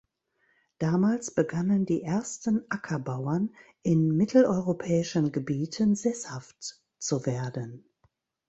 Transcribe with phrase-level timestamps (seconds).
[0.79, 3.53] Damals begannen die ersten Ackerbauern
[3.83, 7.85] in mitteleuropäischen Gebieten sesshaft zu werden.